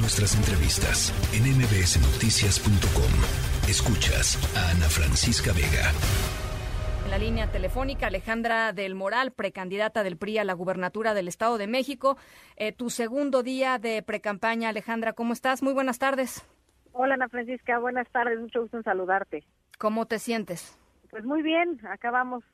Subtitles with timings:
[0.00, 3.12] nuestras entrevistas en mbsnoticias.com.
[3.68, 5.90] Escuchas a Ana Francisca Vega.
[7.04, 11.58] En la línea telefónica, Alejandra del Moral, precandidata del PRI a la gubernatura del Estado
[11.58, 12.16] de México.
[12.56, 15.62] Eh, tu segundo día de precampaña, Alejandra, ¿cómo estás?
[15.62, 16.46] Muy buenas tardes.
[16.92, 19.44] Hola, Ana Francisca, buenas tardes, mucho gusto en saludarte.
[19.78, 20.78] ¿Cómo te sientes?
[21.10, 22.44] Pues muy bien, acabamos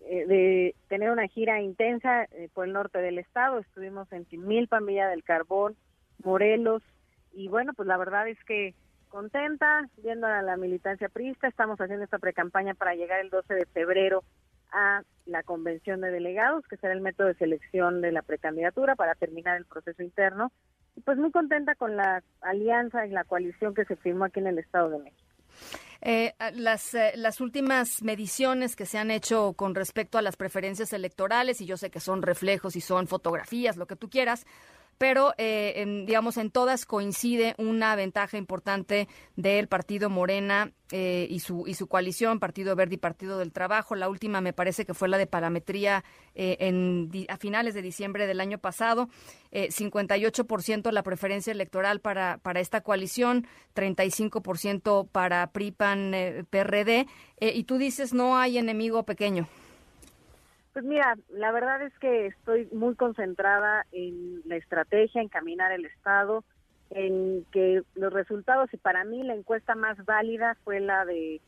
[0.00, 4.80] eh, de tener una gira intensa eh, por el norte del estado, estuvimos en Timilpa,
[4.80, 5.76] Villa del Carbón,
[6.24, 6.82] Morelos,
[7.32, 8.74] y bueno, pues la verdad es que
[9.08, 13.66] contenta viendo a la militancia priista, estamos haciendo esta precampaña para llegar el 12 de
[13.66, 14.24] febrero
[14.72, 19.14] a la convención de delegados, que será el método de selección de la precandidatura para
[19.14, 20.52] terminar el proceso interno,
[20.96, 24.48] y pues muy contenta con la alianza y la coalición que se firmó aquí en
[24.48, 25.22] el Estado de México.
[26.02, 30.92] Eh, las, eh, las últimas mediciones que se han hecho con respecto a las preferencias
[30.92, 34.46] electorales, y yo sé que son reflejos y son fotografías, lo que tú quieras,
[34.98, 41.40] pero eh, en, digamos en todas coincide una ventaja importante del partido Morena eh, y
[41.40, 43.94] su y su coalición Partido Verde y Partido del Trabajo.
[43.94, 46.04] La última me parece que fue la de parametría
[46.34, 49.08] eh, en a finales de diciembre del año pasado.
[49.52, 56.12] 58% la preferencia electoral para para esta coalición 35% para PRIPAN
[56.50, 57.06] PRD
[57.40, 59.48] y tú dices no hay enemigo pequeño
[60.76, 65.86] pues mira, la verdad es que estoy muy concentrada en la estrategia, en caminar el
[65.86, 66.44] Estado,
[66.90, 71.40] en que los resultados, y para mí la encuesta más válida fue la de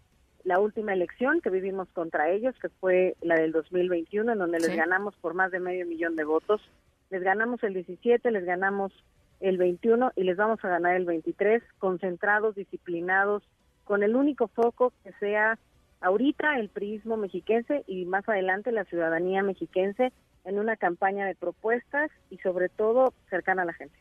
[0.45, 4.75] la última elección que vivimos contra ellos, que fue la del 2021, en donde les
[4.75, 6.63] ganamos por más de medio millón de votos.
[7.11, 8.95] Les ganamos el 17, les ganamos
[9.41, 13.43] el 21 y les vamos a ganar el 23, concentrados, disciplinados,
[13.85, 15.59] con el único foco que sea
[16.01, 20.13] ahorita el prismo mexiquense y más adelante la ciudadanía mexiquense
[20.45, 23.97] en una campaña de propuestas y sobre todo cercana a la gente.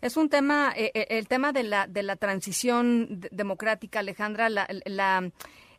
[0.00, 5.30] Es un tema, eh, eh, el tema de la, de la transición democrática, Alejandra, la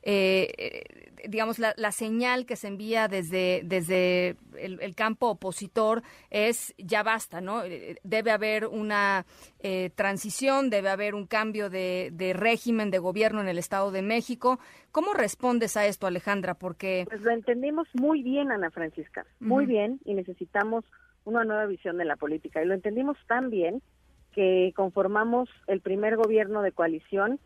[0.04, 7.42] eh, digamos, la, señal que se envía desde, desde el, campo opositor es ya basta,
[7.42, 7.62] ¿no?
[8.04, 9.26] Debe haber una
[9.60, 14.60] eh, transición, debe haber un cambio de, régimen de gobierno en el Estado de México.
[14.92, 16.56] ¿Cómo respondes a esto, Alejandra?
[16.56, 17.06] Porque...
[17.08, 20.86] Pues lo entendimos muy bien, Ana Francisca, muy bien, y necesitamos
[21.24, 22.64] una nueva visión de la política.
[22.64, 23.82] Y lo entendimos tan bien
[24.34, 27.40] que conformamos el primer gobierno de coalición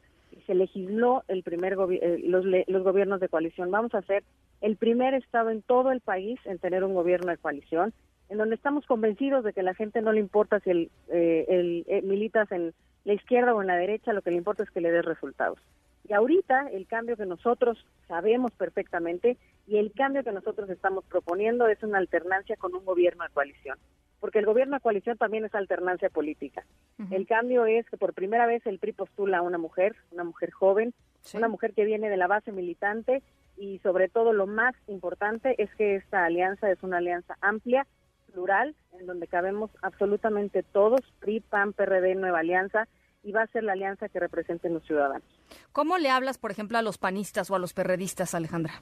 [0.45, 3.71] se legisló el primer eh, los, los gobiernos de coalición.
[3.71, 4.23] Vamos a ser
[4.61, 7.93] el primer estado en todo el país en tener un gobierno de coalición,
[8.29, 11.85] en donde estamos convencidos de que la gente no le importa si el, eh, el
[11.87, 12.73] eh, militas en
[13.03, 15.59] la izquierda o en la derecha, lo que le importa es que le dé resultados.
[16.07, 21.67] Y ahorita el cambio que nosotros sabemos perfectamente y el cambio que nosotros estamos proponiendo
[21.67, 23.77] es una alternancia con un gobierno de coalición
[24.25, 26.65] porque el gobierno de coalición también es alternancia política.
[27.11, 30.49] El cambio es que por primera vez el PRI postula a una mujer, una mujer
[30.49, 30.95] joven,
[31.35, 33.21] una mujer que viene de la base militante
[33.55, 37.85] y sobre todo lo más importante es que esta alianza es una alianza amplia,
[38.33, 42.87] plural, en donde cabemos absolutamente todos, PRI, PAN, PRD, Nueva Alianza,
[43.21, 45.27] y va a ser la alianza que representen los ciudadanos.
[45.71, 48.73] ¿Cómo le hablas, por ejemplo, a los panistas o a los perredistas, Alejandra?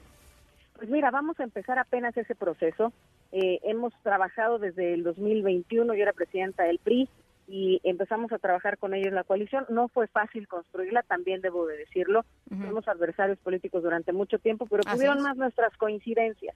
[0.72, 2.94] Pues mira, vamos a empezar apenas ese proceso.
[3.36, 7.08] Eh, hemos trabajado desde el 2021, yo era presidenta del PRI
[7.48, 9.66] y empezamos a trabajar con ellos en la coalición.
[9.68, 12.24] No fue fácil construirla, también debo de decirlo.
[12.48, 16.54] Fuimos adversarios políticos durante mucho tiempo, pero tuvieron más nuestras coincidencias.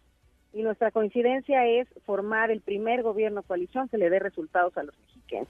[0.52, 4.96] Y nuestra coincidencia es formar el primer gobierno coalición que le dé resultados a los
[5.00, 5.48] mexicanos.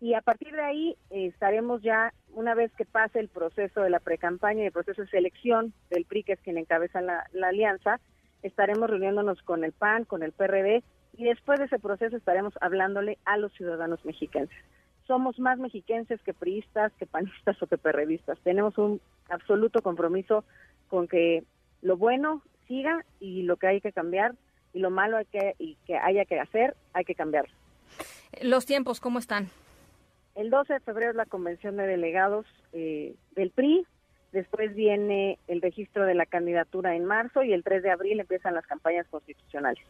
[0.00, 3.90] Y a partir de ahí eh, estaremos ya, una vez que pase el proceso de
[3.90, 8.00] la precampaña y el proceso de selección del PRI, que es quien encabeza la alianza,
[8.46, 10.82] estaremos reuniéndonos con el PAN, con el PRD
[11.16, 14.50] y después de ese proceso estaremos hablándole a los ciudadanos mexicanos.
[15.06, 18.38] Somos más mexiquenses que priistas, que panistas o que perredistas.
[18.40, 20.44] Tenemos un absoluto compromiso
[20.88, 21.44] con que
[21.82, 24.34] lo bueno siga y lo que hay que cambiar
[24.72, 27.52] y lo malo hay que, y que haya que hacer, hay que cambiarlo.
[28.42, 29.48] Los tiempos, ¿cómo están?
[30.34, 32.44] El 12 de febrero es la convención de delegados
[32.74, 33.86] eh, del PRI,
[34.36, 38.52] Después viene el registro de la candidatura en marzo y el 3 de abril empiezan
[38.52, 39.82] las campañas constitucionales.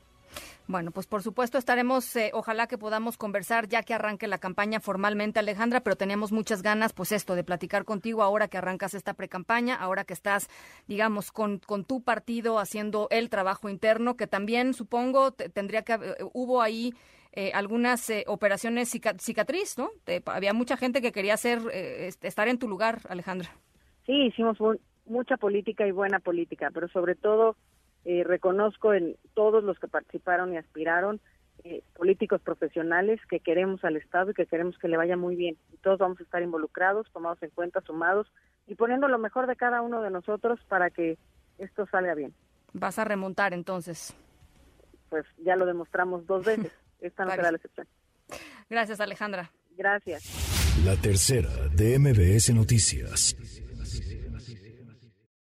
[0.68, 4.78] Bueno, pues por supuesto estaremos, eh, ojalá que podamos conversar ya que arranque la campaña
[4.78, 9.14] formalmente, Alejandra, pero tenemos muchas ganas, pues esto, de platicar contigo ahora que arrancas esta
[9.14, 10.48] precampaña, ahora que estás,
[10.86, 16.14] digamos, con, con tu partido haciendo el trabajo interno, que también supongo tendría que, eh,
[16.34, 16.94] hubo ahí
[17.32, 19.90] eh, algunas operaciones cicatriz, ¿no?
[20.26, 21.58] había mucha gente que quería hacer,
[22.22, 23.50] estar en tu lugar, Alejandra.
[24.06, 24.58] Sí, hicimos
[25.04, 27.56] mucha política y buena política, pero sobre todo
[28.04, 31.20] eh, reconozco en todos los que participaron y aspiraron
[31.64, 35.56] eh, políticos profesionales que queremos al Estado y que queremos que le vaya muy bien.
[35.72, 38.30] Y todos vamos a estar involucrados, tomados en cuenta, sumados
[38.68, 41.18] y poniendo lo mejor de cada uno de nosotros para que
[41.58, 42.32] esto salga bien.
[42.72, 44.14] Vas a remontar entonces.
[45.08, 46.72] Pues ya lo demostramos dos veces.
[47.00, 47.88] Esta no será la excepción.
[48.70, 49.50] Gracias, Alejandra.
[49.76, 50.84] Gracias.
[50.84, 53.34] La tercera de MBS Noticias.